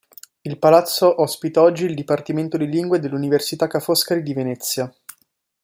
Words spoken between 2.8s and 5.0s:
dell'Università Ca' Foscari di Venezia.